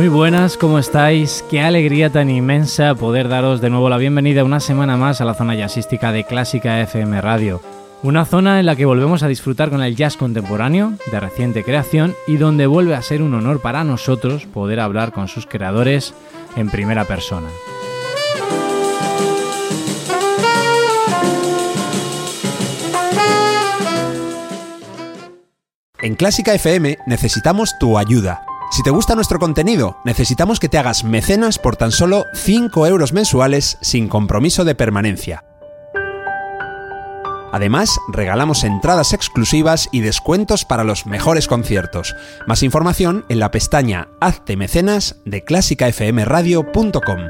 [0.00, 1.44] Muy buenas, ¿cómo estáis?
[1.50, 5.34] Qué alegría tan inmensa poder daros de nuevo la bienvenida una semana más a la
[5.34, 7.60] zona jazzística de Clásica FM Radio.
[8.02, 12.14] Una zona en la que volvemos a disfrutar con el jazz contemporáneo, de reciente creación,
[12.26, 16.14] y donde vuelve a ser un honor para nosotros poder hablar con sus creadores
[16.56, 17.50] en primera persona.
[26.00, 28.46] En Clásica FM necesitamos tu ayuda.
[28.70, 33.12] Si te gusta nuestro contenido, necesitamos que te hagas mecenas por tan solo 5 euros
[33.12, 35.44] mensuales sin compromiso de permanencia.
[37.52, 42.14] Además, regalamos entradas exclusivas y descuentos para los mejores conciertos.
[42.46, 47.20] Más información en la pestaña Hazte mecenas de clásicafmradio.com.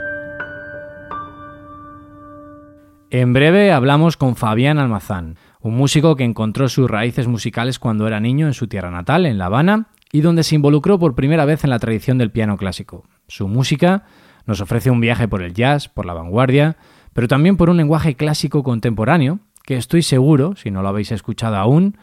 [3.08, 8.20] En breve hablamos con Fabián Almazán, un músico que encontró sus raíces musicales cuando era
[8.20, 11.64] niño en su tierra natal, en La Habana, y donde se involucró por primera vez
[11.64, 13.04] en la tradición del piano clásico.
[13.28, 14.04] Su música
[14.46, 16.76] nos ofrece un viaje por el jazz, por la vanguardia,
[17.12, 21.56] pero también por un lenguaje clásico contemporáneo que estoy seguro, si no lo habéis escuchado
[21.56, 21.96] aún,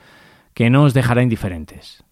[0.53, 2.03] que no os dejará indiferentes.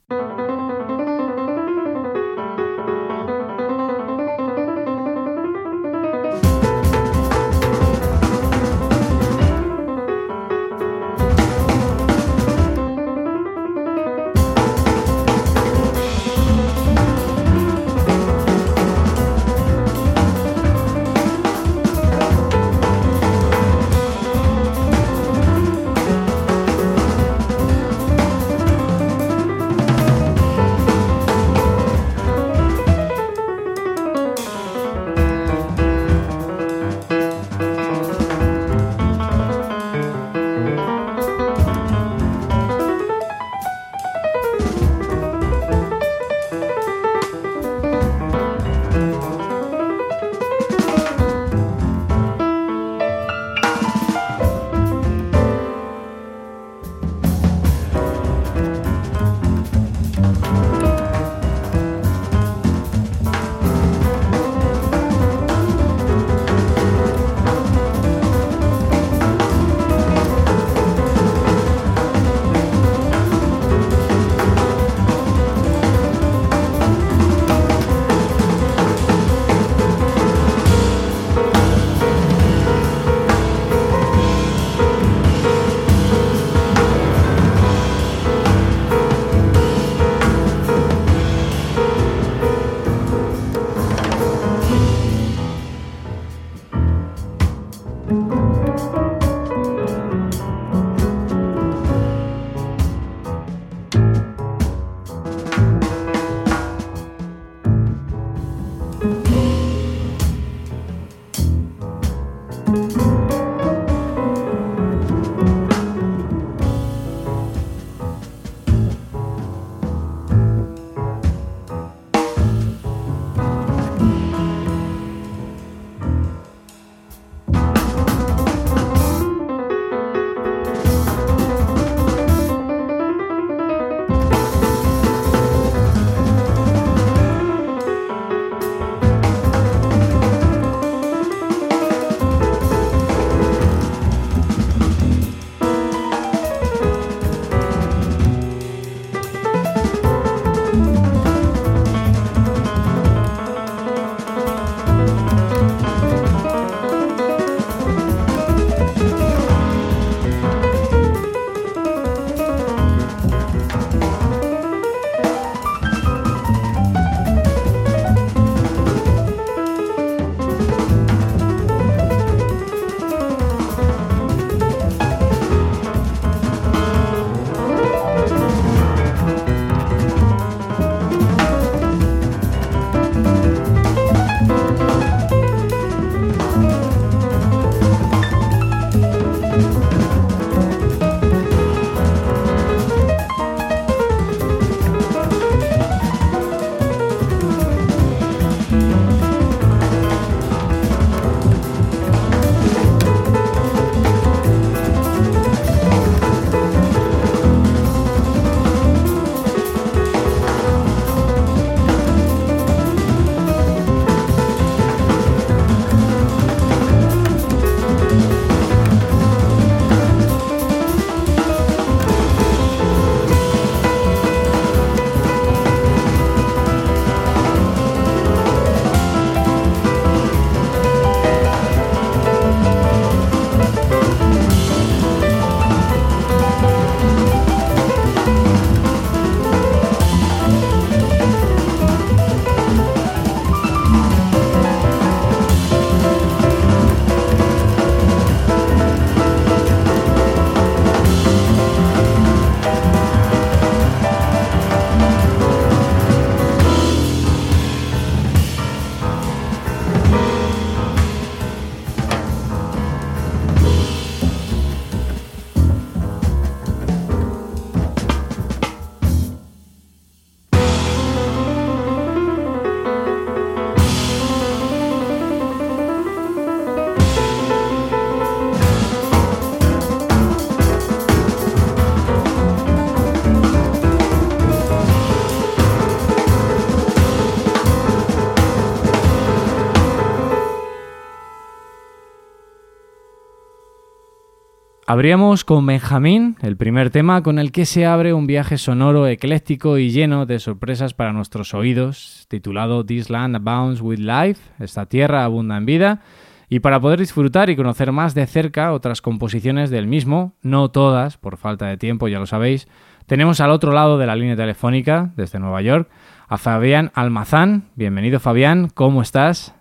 [294.95, 299.77] Abríamos con Benjamín, el primer tema con el que se abre un viaje sonoro ecléctico
[299.77, 305.25] y lleno de sorpresas para nuestros oídos, titulado This Land Abounds with Life, esta tierra
[305.25, 306.01] abunda en vida,
[306.47, 311.17] y para poder disfrutar y conocer más de cerca otras composiciones del mismo, no todas,
[311.17, 312.69] por falta de tiempo, ya lo sabéis,
[313.05, 315.89] tenemos al otro lado de la línea telefónica, desde Nueva York,
[316.29, 317.65] a Fabián Almazán.
[317.75, 319.55] Bienvenido Fabián, ¿cómo estás?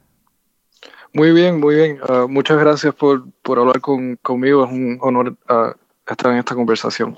[1.15, 1.99] Muy bien, muy bien.
[2.09, 4.65] Ah, muchas gracias por, hablar conmigo.
[4.65, 5.73] Es un honor ah,
[6.07, 7.15] estar en esta conversación.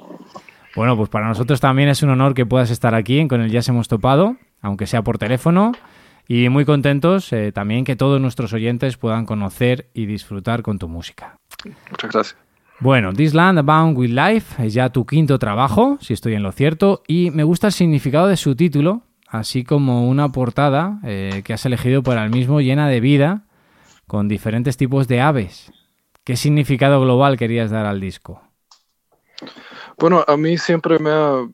[0.77, 3.63] Bueno, pues para nosotros también es un honor que puedas estar aquí en Con el
[3.63, 5.73] se hemos topado, aunque sea por teléfono.
[6.29, 10.89] Y muy contentos eh, también que todos nuestros oyentes puedan conocer y disfrutar con tu
[10.89, 11.39] música.
[11.91, 12.37] Muchas gracias.
[12.81, 16.53] Bueno, This Land Abound with Life es ya tu quinto trabajo, si estoy en lo
[16.53, 21.55] cierto, y me gusta el significado de su título, así como una portada eh, que
[21.55, 23.47] has elegido para el mismo llena de vida
[24.07, 25.73] con diferentes tipos de aves.
[26.25, 28.43] ¿Qué significado global querías dar al disco?
[29.99, 31.47] Bueno, a mí siempre me ha,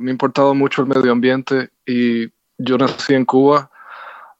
[0.00, 2.28] importado mucho el medio ambiente y
[2.58, 3.70] yo nací en Cuba.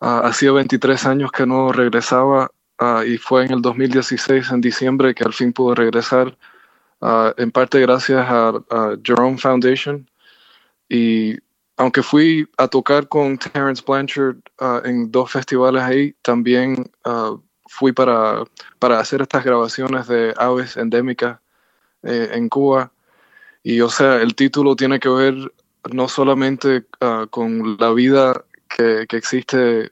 [0.00, 2.50] Uh, hacía 23 años que no regresaba
[3.06, 6.36] y fue en el 2016, en diciembre, que al fin pude regresar,
[7.36, 10.08] en parte gracias a, Jerome Foundation.
[10.88, 11.36] Y
[11.76, 14.36] aunque fui a tocar con Terence Blanchard
[14.84, 16.90] en dos festivales ahí, también
[17.68, 18.44] fui para,
[18.78, 21.38] para hacer estas grabaciones de aves endémicas
[22.02, 22.92] eh, en Cuba.
[23.62, 25.52] Y o sea, el título tiene que ver
[25.92, 29.90] no solamente ah, con la vida que, existe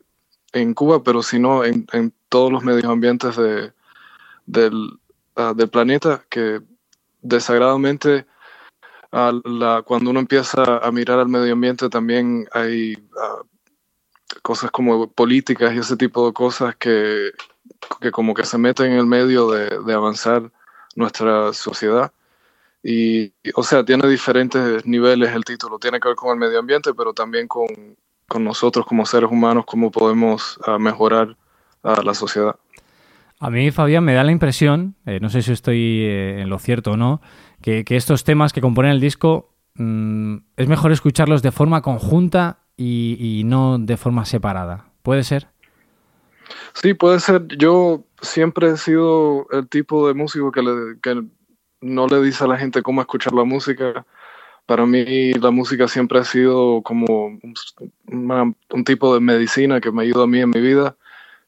[0.53, 1.87] en Cuba, pero sino en,
[2.29, 3.73] todos los medios ambientes de,
[5.37, 6.61] ah, del, planeta, que
[7.23, 8.27] desagradablemente
[9.13, 13.43] la, cuando uno empieza a mirar al medio ambiente también hay ah,
[14.43, 17.33] cosas como políticas y ese tipo de cosas que,
[18.01, 20.51] que como que se mete en el medio de, avanzar
[20.95, 22.13] nuestra sociedad.
[22.83, 25.79] Y, o sea, tiene diferentes niveles el título.
[25.79, 27.67] Tiene que ver con el medio ambiente, pero también con,
[28.39, 31.37] nosotros como seres humanos, cómo podemos ah, mejorar
[31.83, 32.57] a la sociedad.
[33.39, 36.59] A mí, Fabián, me da la impresión, eh, no sé si estoy eh, en lo
[36.59, 37.21] cierto o no,
[37.61, 43.43] que, estos temas que componen el disco mm, es mejor escucharlos de forma conjunta y
[43.47, 44.91] no de forma separada.
[45.03, 45.49] ¿Puede ser?
[46.75, 47.47] Sí, puede ser.
[47.59, 50.63] Yo siempre he sido el tipo de músico que,
[51.81, 54.07] no le dice a la gente cómo escuchar la música.
[54.67, 57.39] Para mí la música siempre ha sido como
[58.09, 60.97] un, tipo de medicina que me ayuda a mí en mi vida.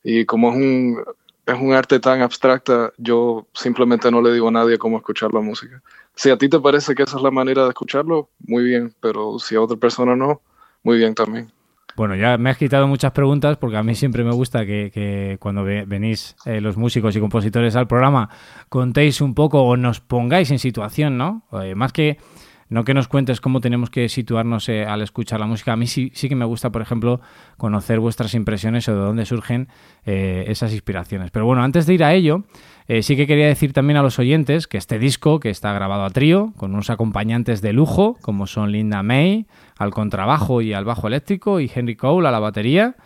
[0.04, 1.04] Y como es un,
[1.46, 5.40] es un arte tan abstracta, yo simplemente no le digo a nadie cómo escuchar la
[5.40, 5.82] música.
[6.14, 9.38] Si a ti te parece que esa es la manera de escucharlo, muy bien, pero
[9.38, 10.40] si a otra persona no,
[10.82, 11.50] muy bien también.
[11.98, 15.64] Bueno, ya me has quitado muchas preguntas porque a mí siempre me gusta que, cuando
[15.64, 18.30] venís eh, los músicos y compositores al programa
[18.68, 21.42] contéis un poco o nos pongáis en situación, ¿no?
[21.60, 22.18] Eh, más que
[22.68, 25.72] no que nos cuentes cómo tenemos que situarnos eh, al escuchar la música.
[25.72, 27.20] A mí sí, sí que me gusta, por ejemplo,
[27.56, 29.68] conocer vuestras impresiones o de dónde surgen
[30.04, 31.30] eh, esas inspiraciones.
[31.30, 32.44] Pero bueno, antes de ir a ello,
[32.86, 36.04] eh, sí que quería decir también a los oyentes que este disco, que está grabado
[36.04, 39.46] a trío, con unos acompañantes de lujo, como son Linda May
[39.78, 42.96] al contrabajo y al bajo eléctrico, y Henry Cole a la batería,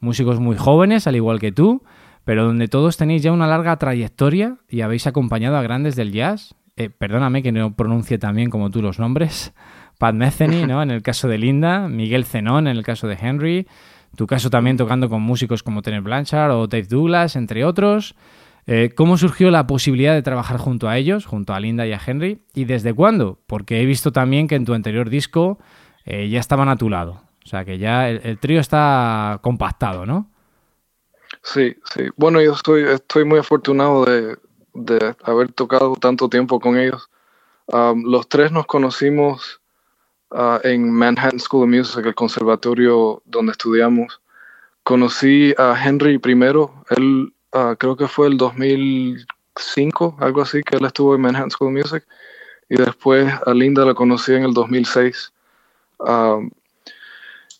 [0.00, 1.82] músicos muy jóvenes, al igual que tú,
[2.24, 6.54] pero donde todos tenéis ya una larga trayectoria y habéis acompañado a grandes del jazz,
[6.78, 9.52] eh, perdóname que no pronuncie también como tú los nombres,
[9.98, 10.80] Pat Metheny, ¿no?
[10.84, 13.66] En el caso de Linda, Miguel Zenón en el caso de Henry,
[14.16, 18.14] tu caso también tocando con músicos como Tener Blanchard o Dave Douglas, entre otros.
[18.66, 22.00] Eh, ¿Cómo surgió la posibilidad de trabajar junto a ellos, junto a Linda y a
[22.04, 22.42] Henry?
[22.54, 23.40] ¿Y desde cuándo?
[23.46, 25.58] Porque he visto también que en tu anterior disco
[26.04, 27.22] eh, ya estaban a tu lado.
[27.44, 30.30] O sea que ya el, trío está compactado, ¿no?
[31.42, 32.04] Sí, sí.
[32.16, 34.36] Bueno, yo estoy, estoy muy afortunado de,
[34.84, 37.10] de haber tocado tanto tiempo con ellos.
[37.66, 39.60] Um, los tres nos conocimos
[40.30, 44.20] uh, en Manhattan School of Music, el conservatorio donde estudiamos.
[44.82, 50.84] Conocí a Henry primero, él uh, creo que fue el 2005, algo así, que él
[50.84, 52.06] estuvo en Manhattan School of Music.
[52.70, 55.32] Y después a Linda la conocí en el 2006.
[55.98, 56.50] Um,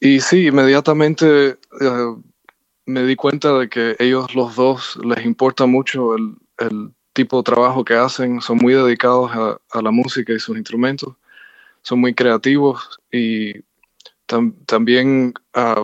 [0.01, 2.23] y sí, inmediatamente uh,
[2.87, 7.43] me di cuenta de que ellos los dos les importa mucho el, el tipo de
[7.43, 11.17] trabajo que hacen, son muy dedicados a, la música y sus instrumentos,
[11.83, 13.55] son muy creativos y
[14.67, 15.83] también ah,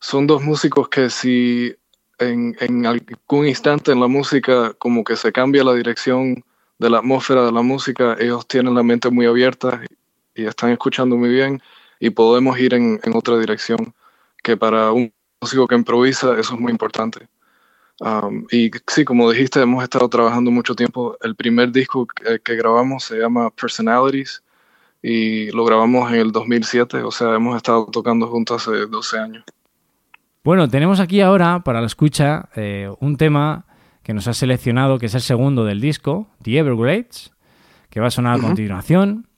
[0.00, 1.72] son dos músicos que si
[2.18, 6.44] en, algún instante en la música como que se cambia la dirección
[6.80, 9.82] de la atmósfera de la música, ellos tienen la mente muy abierta
[10.34, 11.62] y, están escuchando muy bien
[12.00, 13.94] y podemos ir en, en otra dirección,
[14.42, 17.28] que para un músico que improvisa eso es muy importante.
[18.02, 21.16] Um, y sí, como dijiste, hemos estado trabajando mucho tiempo.
[21.22, 22.04] El primer disco
[22.42, 24.42] que, grabamos se llama Personalities
[25.00, 29.44] y lo grabamos en el 2007, o sea, hemos estado tocando juntos hace 12 años.
[30.42, 33.66] Bueno, tenemos aquí ahora para la escucha eh, un tema
[34.02, 37.30] que nos ha seleccionado, que es el segundo del disco, The Everglades,
[37.88, 39.28] que va a sonar a continuación.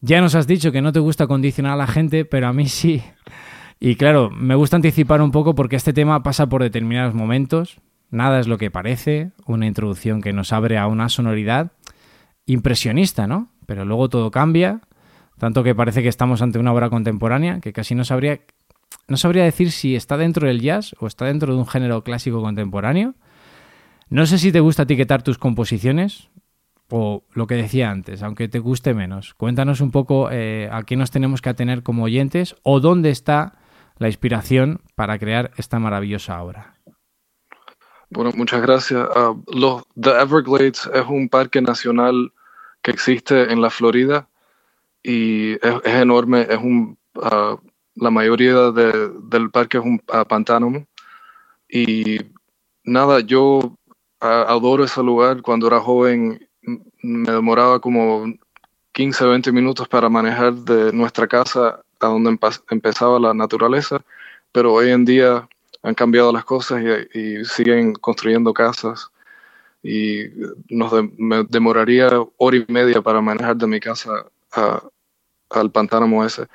[0.00, 2.66] Ya nos has dicho que no te gusta condicionar a la gente, pero a mí
[2.66, 3.00] sí.
[3.78, 7.80] Y claro, me gusta anticipar un poco porque este tema pasa por determinados momentos.
[8.12, 11.72] Nada es lo que parece, una introducción que nos abre a una sonoridad
[12.44, 13.48] impresionista, ¿no?
[13.64, 14.82] Pero luego todo cambia,
[15.38, 18.40] tanto que parece que estamos ante una obra contemporánea que casi no sabría,
[19.08, 22.42] no sabría decir si está dentro del jazz o está dentro de un género clásico
[22.42, 23.14] contemporáneo.
[24.10, 26.28] No sé si te gusta etiquetar tus composiciones,
[26.90, 30.96] o lo que decía antes, aunque te guste menos, cuéntanos un poco eh, a qué
[30.96, 33.54] nos tenemos que atener como oyentes o dónde está
[33.96, 36.71] la inspiración para crear esta maravillosa obra.
[38.14, 39.08] Bueno, muchas gracias.
[39.16, 42.30] Uh, los, The Everglades es un parque nacional
[42.82, 44.28] que existe en la Florida
[45.02, 46.42] y es, enorme.
[46.42, 47.56] Es un, uh,
[47.94, 50.86] la mayoría del parque es un uh, pantano.
[51.70, 52.18] Y
[52.84, 53.78] nada, yo
[54.20, 55.40] adoro ese lugar.
[55.40, 56.46] Cuando era joven
[57.02, 58.26] me demoraba como
[58.92, 62.38] 15, 20 minutos para manejar de nuestra casa a donde
[62.68, 64.04] empezaba la naturaleza,
[64.52, 65.48] pero hoy en día
[65.82, 66.82] han cambiado las cosas
[67.14, 69.10] y, siguen construyendo casas
[69.82, 70.24] y
[70.68, 70.92] nos
[71.48, 74.26] demoraría hora y media para manejar de mi casa
[75.50, 76.46] al pantano ese.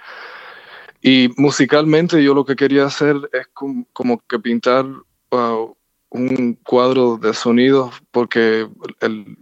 [1.02, 3.48] Y musicalmente yo lo que quería hacer es
[3.94, 4.86] como, que pintar
[5.32, 5.74] uh,
[6.10, 8.68] un cuadro de sonidos porque
[9.02, 9.38] el,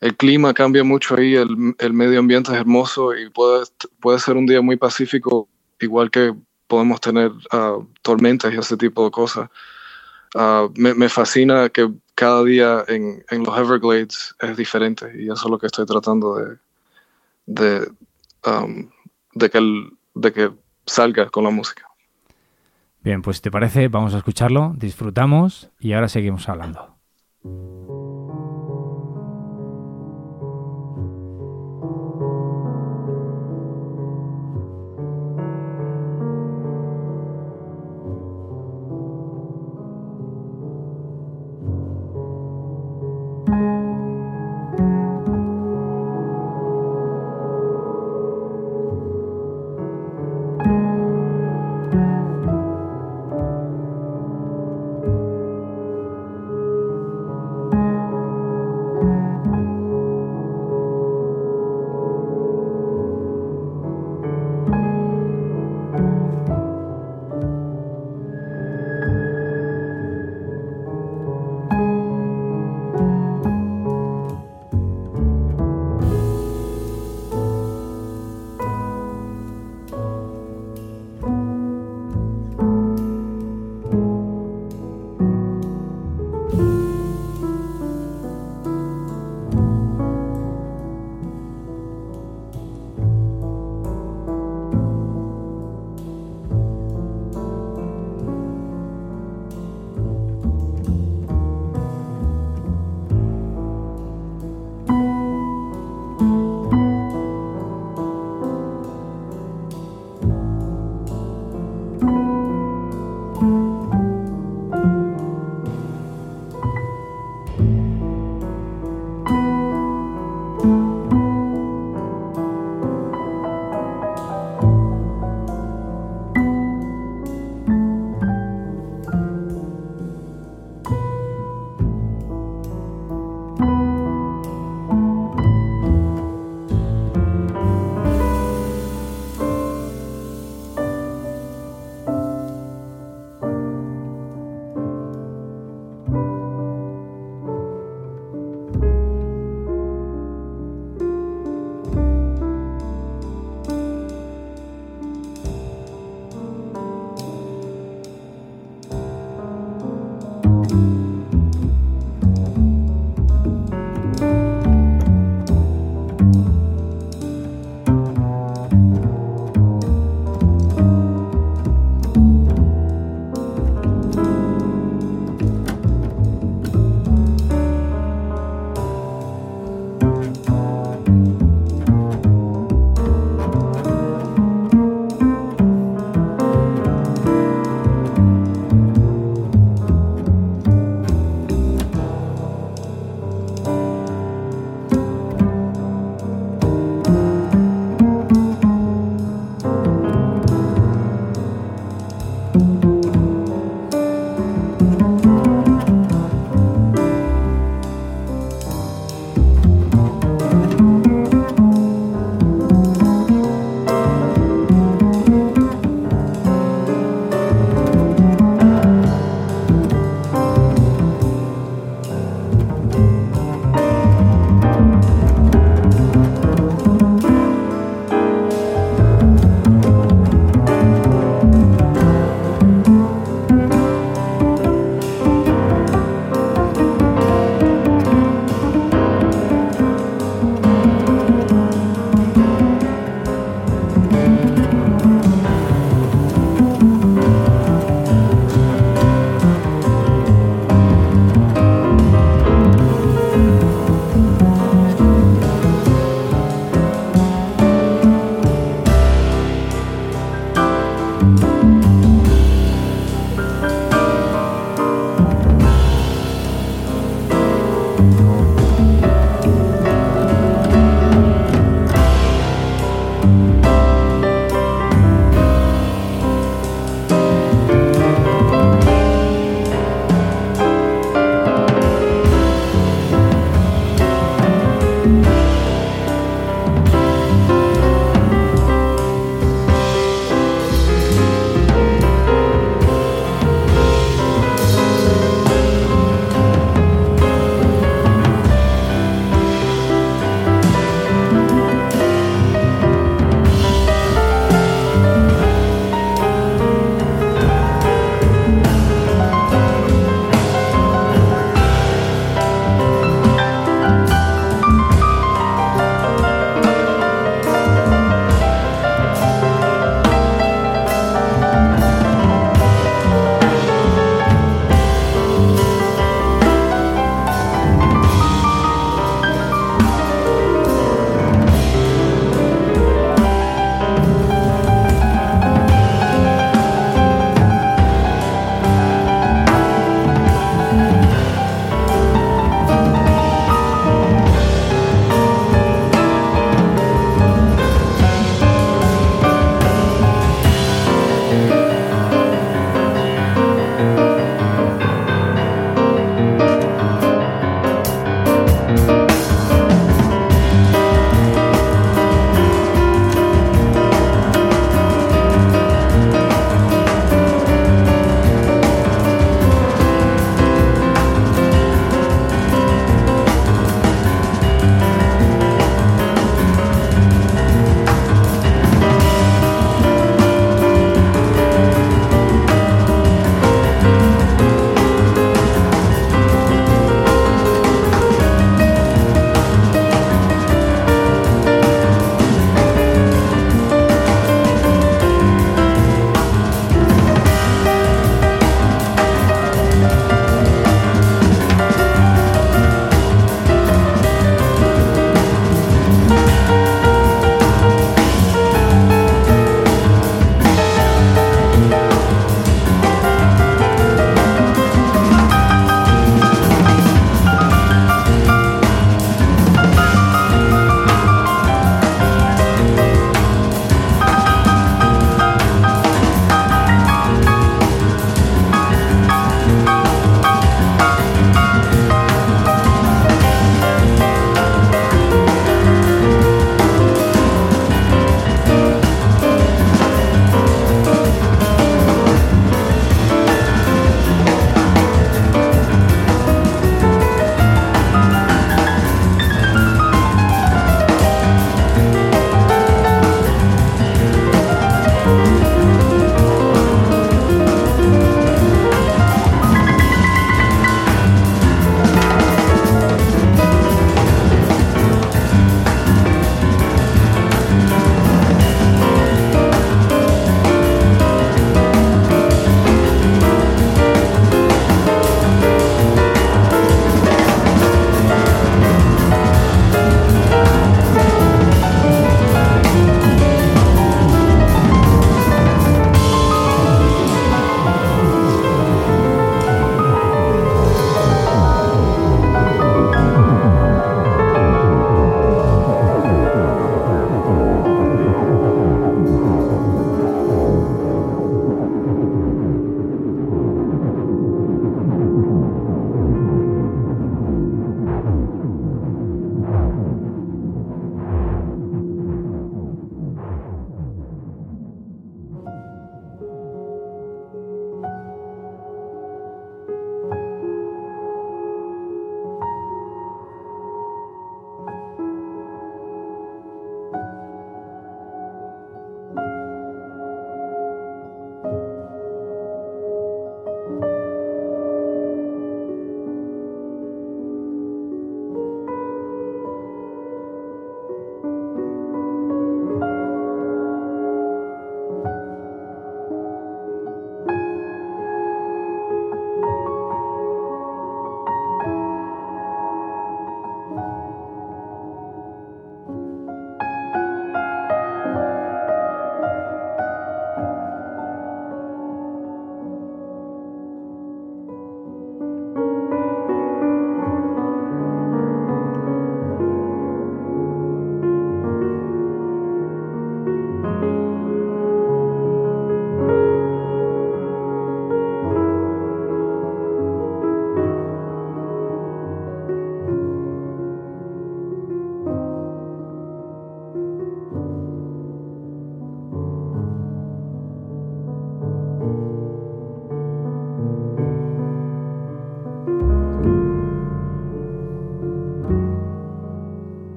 [0.00, 3.64] el clima cambia mucho ahí, el, el, medio ambiente es hermoso y puede,
[4.00, 5.48] puede ser un día muy pacífico,
[5.80, 6.34] igual que
[6.70, 9.50] podemos tener uh, tormentas y ese tipo de cosas.
[10.36, 15.46] Uh, me, me, fascina que cada día en, en, los Everglades es diferente y eso
[15.46, 16.56] es lo que estoy tratando de,
[17.46, 17.90] de,
[18.46, 18.88] um,
[19.34, 20.52] de, que, el, de que
[20.86, 21.82] salga con la música.
[23.02, 26.94] Bien, pues te parece, vamos a escucharlo, disfrutamos y ahora seguimos hablando.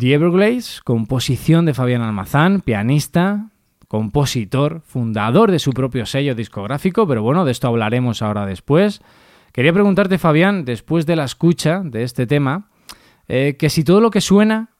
[0.00, 3.50] The Everglades, composición de Fabián Almazán, pianista,
[3.86, 9.02] compositor, fundador de su propio sello discográfico, pero bueno, de esto hablaremos ahora después.
[9.52, 12.70] Quería preguntarte, Fabián, después de la escucha de este tema,
[13.28, 14.70] eh, que si todo lo que suena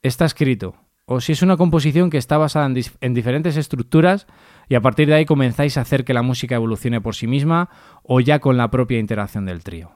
[0.00, 4.26] está escrito, o si es una composición que está basada en, en, diferentes estructuras
[4.66, 7.68] y a partir de ahí comenzáis a hacer que la música evolucione por sí misma
[8.02, 9.92] o ya con la propia interacción del trío.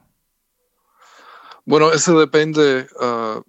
[1.65, 3.41] Bueno, eso depende uh,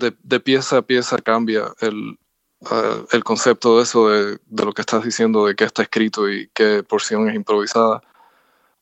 [0.00, 2.18] de, pieza a pieza, cambia el,
[2.60, 6.30] uh, el concepto de eso, de, de, lo que estás diciendo, de qué está escrito
[6.30, 8.02] y qué porción es improvisada.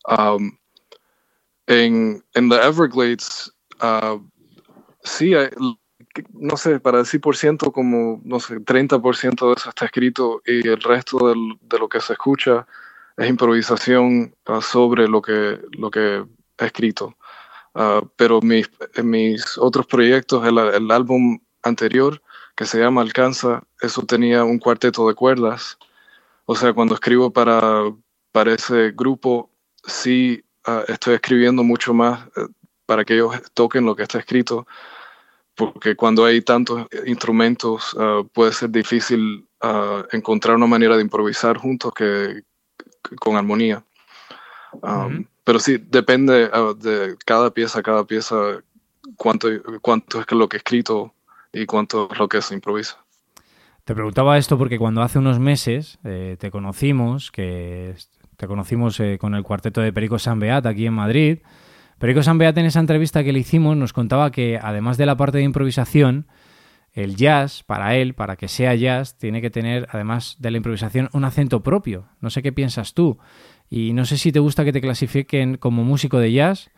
[0.07, 0.57] Um,
[1.67, 3.53] en, en The Everglades,
[3.83, 4.21] uh,
[5.03, 5.33] sí,
[6.33, 10.81] no sé, para por ciento, como, no sé, 30% de eso está escrito y el
[10.81, 12.67] resto de lo que se escucha
[13.17, 16.25] es improvisación uh, sobre lo que, lo que
[16.59, 17.17] he escrito.
[17.75, 18.69] Uh, pero mis,
[19.03, 22.21] mis otros proyectos, el, el, álbum anterior,
[22.57, 25.79] que se llama Alcanza, eso tenía un cuarteto de cuerdas.
[26.47, 27.83] O sea, cuando escribo para,
[28.33, 29.51] para ese grupo,
[29.85, 32.49] sí uh, estoy escribiendo mucho más uh,
[32.87, 34.67] para que ellos toquen lo que está escrito
[35.55, 39.45] porque cuando hay tantos instrumentos uh, puede ser difícil
[40.13, 42.43] encontrar una manera de improvisar juntos que
[43.17, 43.85] con armonía.
[44.83, 45.27] Um, uh -huh.
[45.45, 48.63] Pero sí, depende de cada pieza, cada pieza,
[49.17, 49.49] cuánto,
[49.81, 51.15] cuánto es lo que he escrito
[51.53, 52.99] y cuánto es lo que se improvisa.
[53.85, 57.95] Te preguntaba esto porque cuando hace unos meses eh, te conocimos, que
[58.37, 61.39] te conocimos eh, con el cuarteto de Perico San Beat aquí en Madrid,
[61.99, 65.17] Perico San Beat en esa entrevista que le hicimos nos contaba que además de la
[65.17, 66.27] parte de improvisación,
[66.93, 71.09] el jazz, para él, para que sea jazz, tiene que tener, además de la improvisación,
[71.13, 72.07] un acento propio.
[72.21, 73.19] No sé qué piensas tú.
[73.71, 76.71] Y no sé si te gusta que te clasifiquen como músico de jazz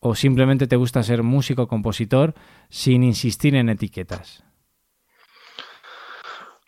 [0.00, 2.34] o simplemente te gusta ser músico compositor
[2.68, 4.44] sin insistir en etiquetas.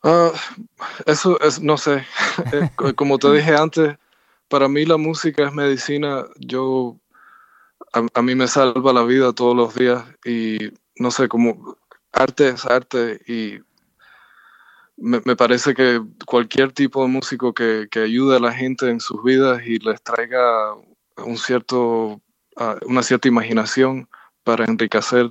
[0.02, 0.32] Uh,
[1.06, 2.04] eso es, no sé,
[2.52, 3.96] eh, como te dije antes,
[4.48, 6.24] para mí la música es medicina.
[6.38, 6.96] Yo
[7.92, 11.76] a, a, mí me salva la vida todos los días y no sé, como
[12.12, 13.60] arte es arte y
[15.00, 19.00] me, me parece que cualquier tipo de músico que, que, ayude a la gente en
[19.00, 20.74] sus vidas y les traiga
[21.24, 22.20] un cierto,
[22.56, 24.08] uh, una cierta imaginación
[24.44, 25.30] para enriquecer,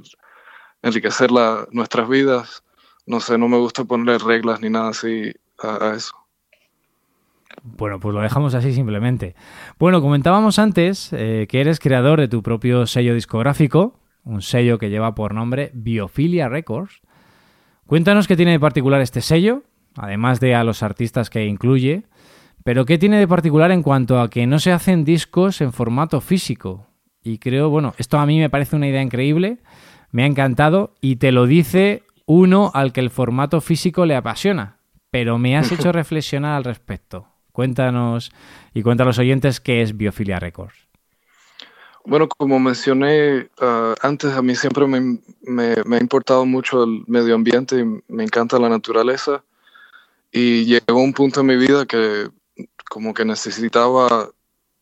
[0.82, 2.64] enriquecer la, nuestras vidas,
[3.06, 6.16] no sé, no me gusta ponerle reglas ni nada así a, a eso.
[7.64, 9.36] Bueno, pues lo dejamos así simplemente.
[9.78, 14.90] Bueno, comentábamos antes eh, que eres creador de tu propio sello discográfico, un sello que
[14.90, 17.02] lleva por nombre Biofilia Records.
[17.90, 19.64] Cuéntanos qué tiene de particular este sello,
[19.98, 22.04] además de a los artistas que incluye,
[22.64, 26.22] pero qué tiene de particular en cuanto a que no se hacen discos en formato
[26.22, 26.86] físico.
[27.24, 29.58] Y creo, bueno, esto a mí me parece una idea increíble,
[30.12, 34.78] me ha encantado y te lo dice uno al que el formato físico le apasiona,
[35.10, 37.26] pero me has hecho reflexionar al respecto.
[37.52, 38.32] Cuéntanos
[38.72, 40.89] y cuenta a los oyentes qué es Biofilia Records.
[42.06, 47.04] Bueno, como mencioné uh, antes, a mí siempre me, me, me, ha importado mucho el
[47.08, 49.44] medio ambiente y me encanta la naturaleza.
[50.32, 52.30] Y llegó un punto en mi vida que
[52.90, 54.30] como que necesitaba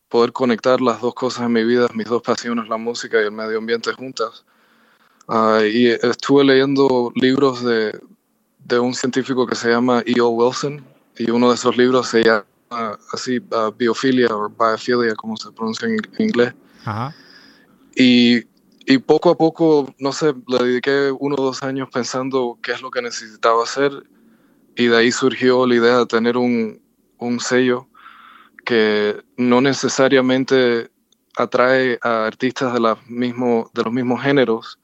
[0.08, 3.32] poder conectar las dos cosas en mi vida, mis dos pasiones, la música y el
[3.32, 4.44] medio ambiente juntas.
[5.26, 7.98] Uh, y estuve leyendo libros de,
[8.64, 10.28] de un científico que se llama E.O.
[10.30, 10.82] Wilson
[11.18, 14.28] y uno de esos libros se llama así, uh, o biophilia,
[15.16, 16.54] como se pronuncia en inglés.
[17.94, 18.44] Y,
[18.86, 22.82] y, poco a poco, no sé, le dediqué uno o dos años pensando qué es
[22.82, 23.92] lo que necesitaba hacer
[24.76, 26.80] y de ahí surgió la idea de tener un,
[27.18, 27.88] un sello
[28.64, 30.90] que no necesariamente
[31.36, 34.78] atrae a artistas de, la mismo, de los mismos géneros,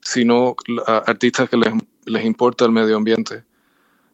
[0.00, 1.72] sino a artistas que les,
[2.06, 3.44] les importa el medio ambiente.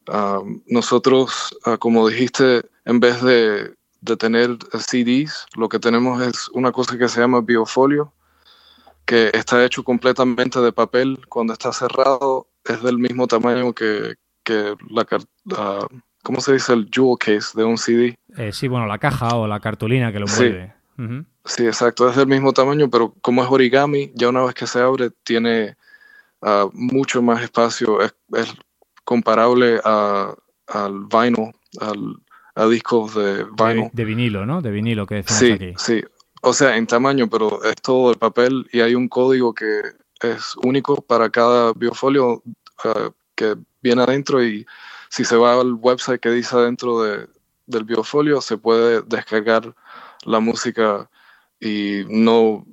[0.08, 6.48] Uh, nosotros, uh, como dijiste, en vez de, de, tener CDs, lo que tenemos es
[6.50, 8.12] una cosa que se llama biofolio,
[9.04, 11.20] que está hecho completamente de papel.
[11.28, 15.86] Cuando está cerrado es del mismo tamaño que, que la, uh,
[16.22, 16.72] ¿cómo se dice?
[16.72, 18.16] El jewel case de un CD.
[18.36, 20.66] Eh, sí, bueno, la caja o la cartulina que lo envuelve.
[20.66, 21.02] Sí.
[21.02, 21.26] Uh -huh.
[21.44, 24.80] sí, exacto, es del mismo tamaño, pero como es origami, ya una vez que se
[24.80, 25.76] abre tiene
[26.72, 28.00] mucho más espacio.
[28.00, 28.54] Es, es
[29.04, 30.34] comparable a,
[30.68, 32.16] al vinyl, al,
[32.54, 33.84] a discos de vinyl.
[33.84, 34.60] De, de, vinilo, ¿no?
[34.60, 35.74] De vinilo que decimos sí, aquí.
[35.78, 36.02] Sí,
[36.42, 39.80] o sea, en tamaño, pero es todo el papel y hay un código que
[40.20, 42.42] es único para cada biofolio
[42.84, 44.66] uh, que viene adentro y
[45.08, 47.28] si se va al website que dice adentro de,
[47.66, 49.74] del biofolio se puede descargar
[50.24, 51.08] la música
[51.60, 52.64] y no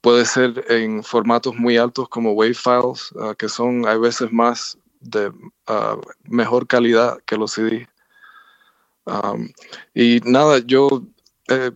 [0.00, 4.78] puede ser en formatos muy altos como wave files uh, que son hay veces más
[5.00, 5.32] de
[6.24, 7.52] mejor calidad que los
[9.08, 9.54] CD.
[9.94, 11.02] y nada, yo
[11.48, 11.72] eh,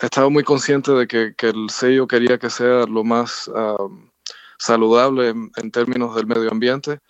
[0.00, 3.50] estaba muy consciente de que, el sello quería que sea lo más
[4.58, 7.00] saludable en, términos del medio ambiente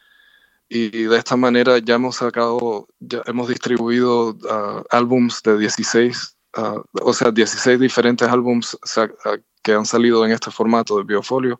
[0.68, 6.83] y de esta manera ya hemos sacado, ya hemos distribuido uh, álbums de 16, uh,
[7.01, 11.59] o sea, 16 diferentes álbums uh, que han salido en este formato de biofolio.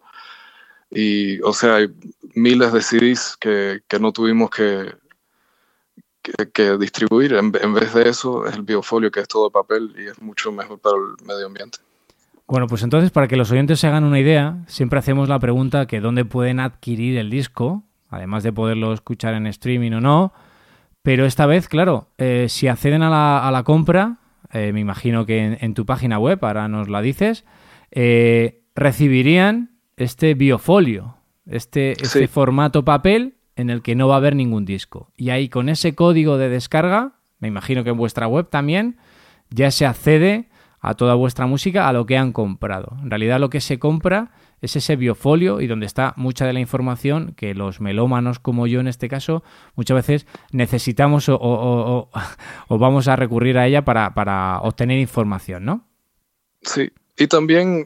[0.91, 1.89] Y, o sea, hay
[2.35, 4.95] miles de CDs que, que no tuvimos que,
[6.53, 7.35] que, distribuir.
[7.35, 10.53] En, en, vez de eso, es el biofolio, que es todo papel y es mucho
[10.53, 11.79] mejor para el medio ambiente.
[12.47, 15.87] Bueno, pues entonces, para que los oyentes se hagan una idea, siempre hacemos la pregunta
[15.87, 20.33] que dónde pueden adquirir el disco además de poderlo escuchar en streaming o no.
[21.03, 24.19] Pero esta vez, claro, eh, si acceden a la, compra,
[24.53, 27.45] eh, me imagino que en, tu página web, ahora nos la dices,
[27.91, 34.37] eh, recibirían este biofolio, este, este formato papel en el que no va a haber
[34.37, 35.11] ningún disco.
[35.17, 38.97] Y ahí con ese código de descarga, me imagino que en vuestra web también,
[39.51, 40.49] ya se accede
[40.81, 42.97] a toda vuestra música, a lo que han comprado.
[43.03, 46.61] En realidad lo que se compra es ese biofolio y donde está mucha de la
[46.61, 49.43] información que los melómanos como yo en este caso
[49.75, 52.11] muchas veces necesitamos o,
[52.69, 55.85] vamos a recurrir a ella para, obtener información, ¿no?
[56.63, 57.85] Sí, y también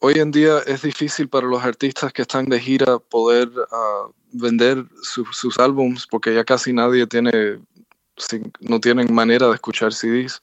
[0.00, 4.84] hoy en día es difícil para los artistas que están de gira poder uh, vender
[5.02, 7.60] sus álbums porque ya casi nadie tiene,
[8.60, 10.42] no tienen manera de escuchar CDs.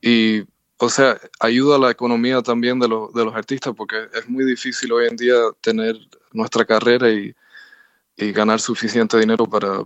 [0.00, 0.44] Y
[0.82, 4.90] o sea, ayuda a la economía también de, de los artistas porque es muy difícil
[4.90, 5.96] hoy en día tener
[6.32, 7.34] nuestra carrera y,
[8.34, 9.84] ganar suficiente dinero para,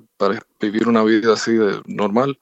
[0.60, 2.38] vivir una vida así de normal.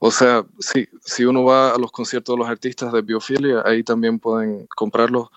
[0.00, 3.84] O sea, sí, si uno va a los conciertos de los artistas de biofilia, ahí
[3.84, 5.28] también pueden comprarlos.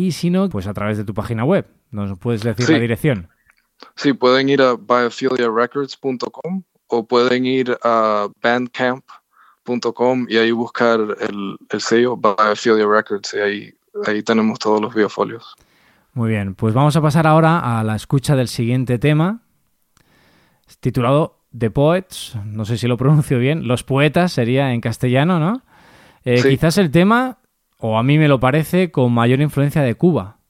[0.00, 1.66] Y si no, pues a través de tu página web.
[1.90, 3.28] ¿Nos puedes decir la dirección?
[3.96, 9.04] Sí, pueden ir a biophiliarecords.com o pueden ir a Bandcamp
[10.26, 13.74] y ahí buscar el, sello Biophilia Records y ahí,
[14.06, 15.54] ahí tenemos todos los biofolios.
[16.14, 19.42] Muy bien, pues vamos a pasar ahora a la escucha del siguiente tema,
[20.80, 25.62] titulado The Poets, no sé si lo pronuncio bien, Los Poetas sería en castellano, ¿no?
[26.24, 27.38] Eh, quizás el tema,
[27.80, 30.40] o a mí me lo parece, con mayor influencia de Cuba.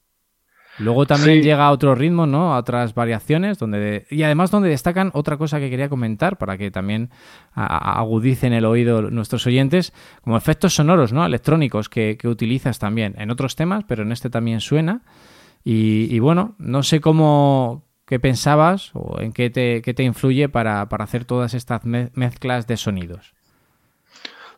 [0.80, 2.54] Luego también llega a otros ritmos, ¿no?
[2.54, 6.70] A otras variaciones, donde y además donde destacan otra cosa que quería comentar para que
[6.70, 7.10] también
[7.54, 11.24] agudicen el oído nuestros oyentes, como efectos sonoros, ¿no?
[11.24, 15.02] Electrónicos que, utilizas también en otros temas, pero en este también suena.
[15.62, 20.88] Y, bueno, no sé cómo qué pensabas o en qué te, qué te influye para,
[20.88, 23.34] para hacer todas estas mezclas de sonidos.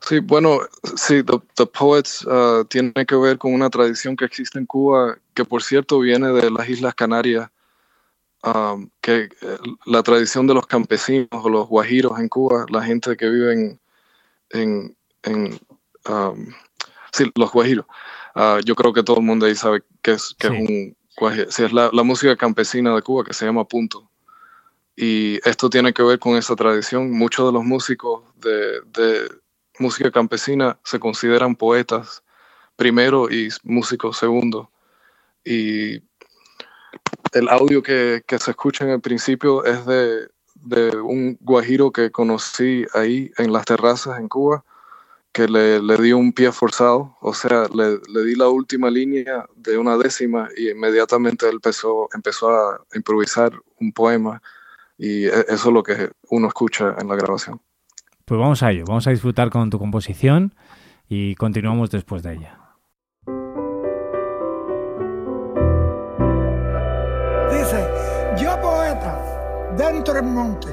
[0.08, 0.60] Sí, bueno,
[0.96, 5.44] sí, The, Poets uh, tiene que ver con una tradición que existe en Cuba, que
[5.44, 7.48] por cierto viene de las Islas Canarias,
[8.42, 13.16] um, que eh, la tradición de los campesinos o los guajiros en Cuba, la gente
[13.16, 13.78] que vive
[14.50, 15.60] en, en,
[16.08, 16.52] um,
[17.12, 17.86] sí, los guajiros.
[18.34, 21.50] Uh, yo creo que todo el mundo ahí sabe que es, que es un guajiro.
[21.52, 24.10] Sí, es la, música campesina de Cuba que se llama punto.
[24.96, 27.12] Y esto tiene que ver con esa tradición.
[27.12, 29.41] Muchos de los músicos de
[29.82, 32.22] música campesina se consideran poetas
[32.76, 34.70] primero y músicos segundo.
[35.44, 36.02] Y
[37.32, 40.28] el audio que, se escucha en el principio es de,
[41.02, 44.64] un guajiro que conocí ahí en las terrazas en Cuba,
[45.32, 49.78] que le, le di un pie forzado, o sea, le, di la última línea de
[49.78, 54.42] una décima y inmediatamente él empezó, empezó a improvisar un poema
[54.98, 57.60] y e, eso es lo que uno escucha en la grabación.
[58.32, 60.54] Pues vamos a ello, vamos a disfrutar con tu composición
[61.06, 62.58] y continuamos después de ella.
[67.50, 67.86] Dice,
[68.42, 70.68] yo poeta, dentro del monte,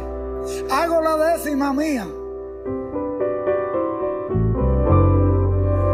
[0.72, 2.07] hago la décima mía.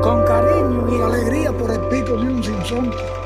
[0.04, 3.25] Con cariño y alegría por el pico de un sinsonte.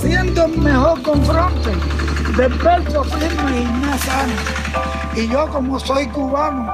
[0.00, 1.72] Haciendo el mejor confronte
[2.34, 4.32] del verso firme y más sano.
[5.14, 6.72] Y yo como soy cubano,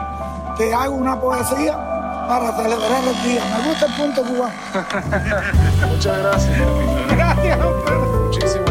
[0.56, 1.76] te hago una poesía
[2.28, 3.42] para celebrar el día.
[3.56, 4.54] Me gusta el punto cubano.
[5.88, 6.60] Muchas gracias.
[7.08, 7.58] Gracias,
[8.26, 8.65] Muchísimas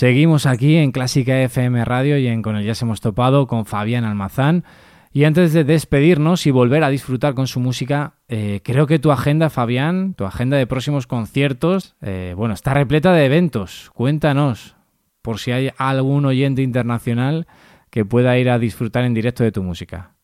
[0.00, 4.04] Seguimos aquí en Clásica FM Radio y en Con el Jazz hemos topado con Fabián
[4.04, 4.64] Almazán.
[5.12, 9.12] Y antes de despedirnos y volver a disfrutar con su música, eh, creo que tu
[9.12, 13.90] agenda, Fabián, tu agenda de próximos conciertos, eh, bueno, está repleta de eventos.
[13.92, 14.74] Cuéntanos,
[15.20, 17.46] por si hay algún oyente internacional
[17.90, 20.14] que pueda ir a disfrutar en directo de tu música.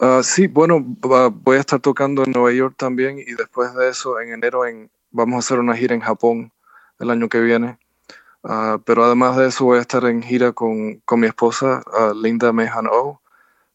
[0.00, 4.20] Uh, sí, bueno, voy a estar tocando en Nueva York también y después de eso,
[4.20, 6.52] en enero, en, vamos a hacer una gira en Japón
[6.98, 7.78] el año que viene.
[8.44, 12.12] Uh, pero además de eso voy a estar en gira con, con mi esposa, uh,
[12.12, 13.20] Linda Mehan O,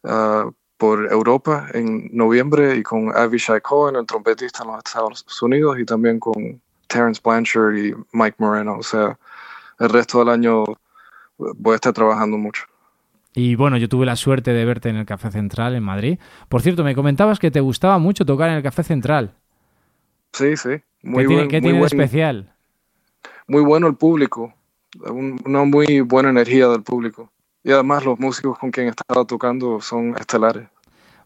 [0.03, 5.79] uh, por Europa en noviembre y con Avishai Cohen, el trompetista en los Estados Unidos,
[5.79, 8.77] y también con Terence Blanchard y Mike Moreno.
[8.77, 9.17] O sea,
[9.79, 10.65] el resto del año
[11.37, 12.63] voy a estar trabajando mucho.
[13.33, 16.19] Y bueno, yo tuve la suerte de verte en el Café Central en Madrid.
[16.49, 19.33] Por cierto, me comentabas que te gustaba mucho tocar en el Café Central.
[20.33, 20.81] Sí, sí.
[21.03, 22.53] Muy ¿Qué tiene, ¿qué tiene de especial?
[23.47, 24.53] Muy bueno el público
[25.09, 27.31] una muy buena energía del público.
[27.63, 30.67] Y además los músicos con quien estaba tocando son estelares.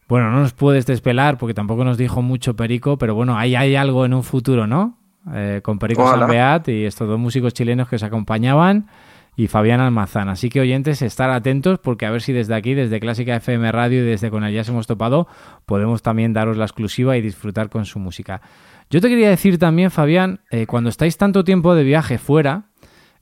[0.08, 3.76] Bueno, no nos puedes despelar porque tampoco nos dijo mucho Perico, pero bueno, ahí hay
[3.76, 4.98] algo en un futuro, ¿no?
[5.32, 8.88] Eh, con Perico Sanbeat y estos dos músicos chilenos que se acompañaban
[9.36, 10.28] y Fabián Almazán.
[10.28, 14.02] Así que oyentes, estar atentos porque a ver si desde aquí, desde Clásica FM Radio
[14.02, 15.28] y desde Con el Jazz hemos topado,
[15.64, 18.42] podemos también daros la exclusiva y disfrutar con su música.
[18.90, 22.71] Yo te quería decir también, Fabián, eh, cuando estáis tanto tiempo de viaje fuera,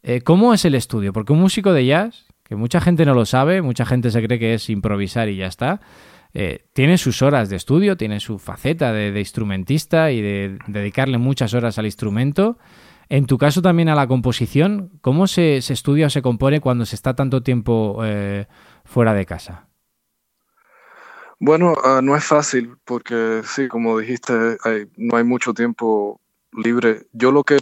[0.03, 1.12] eh, ¿Cómo es el estudio?
[1.12, 4.38] Porque un músico de jazz, que mucha gente no lo sabe, mucha gente se cree
[4.38, 5.80] que es improvisar y ya está,
[6.32, 11.55] eh, tiene sus horas de estudio, tiene su faceta de, instrumentista y de dedicarle muchas
[11.55, 12.59] horas al instrumento.
[13.09, 16.94] En tu caso también a la composición, ¿cómo se, estudia o se compone cuando se
[16.94, 18.46] está tanto tiempo eh,
[18.84, 19.66] fuera de casa?
[21.40, 24.59] Bueno, ah, no es fácil porque sí, como dijiste,
[24.96, 26.20] no hay mucho tiempo
[26.53, 27.07] libre.
[27.12, 27.59] Yo lo que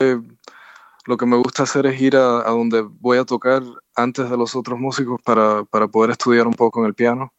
[1.08, 3.62] lo que me gusta hacer es ir a, donde voy a tocar
[3.96, 7.32] antes de los otros músicos para, poder estudiar un poco en el piano.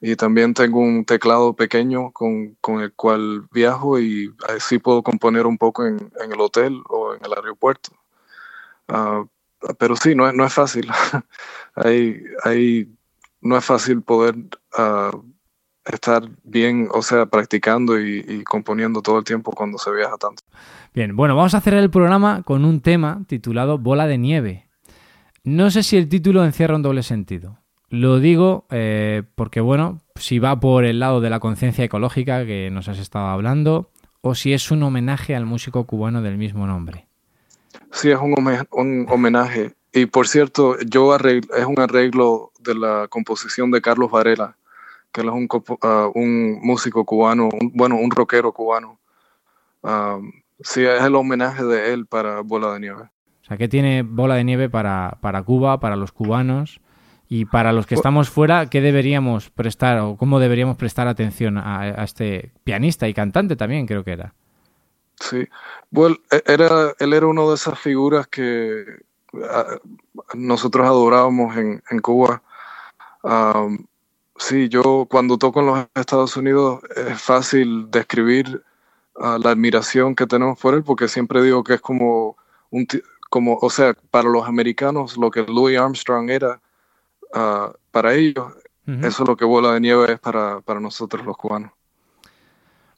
[0.00, 5.58] Y también tengo un teclado pequeño con, el cual viajo y así puedo componer un
[5.58, 7.90] poco en, el hotel o en el aeropuerto.
[8.86, 9.24] Ah,
[9.78, 10.88] pero sí, no, no es fácil.
[11.74, 12.88] ahí,
[13.40, 14.36] no es fácil poder
[14.78, 15.22] uh,
[15.84, 20.42] estar bien, o sea, practicando y, componiendo todo el tiempo cuando se viaja tanto.
[20.94, 24.68] Bien, bueno, vamos a hacer el programa con un tema titulado Bola de Nieve.
[25.44, 27.58] No sé si el título encierra un doble sentido.
[27.88, 32.70] Lo digo eh, porque, bueno, si va por el lado de la conciencia ecológica que
[32.70, 37.06] nos has estado hablando, o si es un homenaje al músico cubano del mismo nombre.
[37.90, 38.34] Sí, es un,
[38.70, 39.74] un homenaje.
[39.92, 44.56] Y por cierto, yo es un arreglo de la composición de Carlos Varela,
[45.12, 45.48] que él es un,
[45.82, 48.98] ah, un músico cubano, bueno, un rockero cubano.
[49.82, 50.18] Ah,
[50.60, 53.02] sí, es el homenaje de él para Bola de Nieve.
[53.42, 56.80] O sea, ¿qué tiene Bola de Nieve para, para Cuba, para los cubanos?
[57.28, 62.04] Y para los que estamos fuera, ¿qué deberíamos prestar o cómo deberíamos prestar atención a,
[62.04, 64.34] este pianista y cantante también, creo que era?
[65.18, 65.48] Sí,
[65.90, 68.84] bueno, e, era, él era una de esas figuras que
[69.50, 69.78] ah,
[70.34, 72.42] nosotros adorábamos en, en Cuba.
[74.42, 78.64] Sí, yo cuando toco en los Estados Unidos es fácil describir
[79.16, 82.36] ah, la admiración que tenemos por él, porque siempre digo que es como
[82.70, 82.84] un,
[83.30, 86.60] como, o sea, para los americanos lo que Louis Armstrong era,
[87.32, 88.52] ah, para ellos,
[88.84, 91.70] eso es lo que Bola de Nieve es para, para nosotros los cubanos.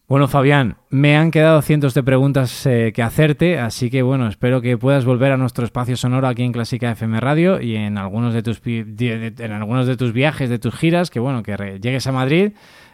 [0.07, 4.61] Bueno, Fabián, me han quedado cientos de preguntas eh, que hacerte, así que bueno, espero
[4.61, 8.34] que puedas volver a nuestro espacio sonoro aquí en Clásica FM Radio y en algunos
[8.34, 12.12] de tus en algunos de tus viajes, de tus giras, que bueno, que llegues a
[12.12, 12.52] Madrid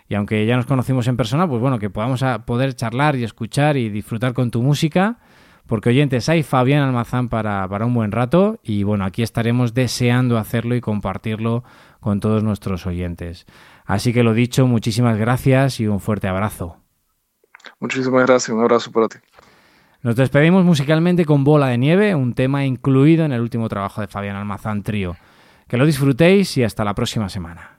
[0.09, 3.25] y aunque ya nos conocimos en persona, pues bueno, que podamos a poder charlar y
[3.25, 5.19] escuchar y disfrutar con tu música,
[5.67, 10.39] porque oyentes, hay Fabián Almazán para, para un buen rato y bueno, aquí estaremos deseando
[10.39, 11.65] hacerlo y compartirlo
[11.99, 13.47] con todos nuestros oyentes.
[13.85, 16.80] Así que lo dicho, muchísimas gracias y un fuerte abrazo.
[17.79, 19.19] Muchísimas gracias, un abrazo para ti.
[20.03, 24.09] Nos despedimos musicalmente con Bola de Nieve, un tema incluido en el último trabajo de
[24.09, 25.17] Fabián Almazán Trío.
[25.69, 27.79] Que lo disfrutéis y hasta la próxima semana.